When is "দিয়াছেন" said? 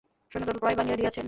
0.97-1.19